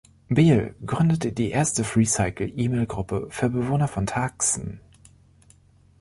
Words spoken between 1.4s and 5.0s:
erste Freecycle-E-Mail-Gruppe für Bewohner von Tucson.